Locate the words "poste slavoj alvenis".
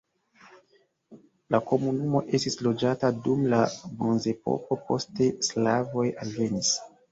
4.91-6.75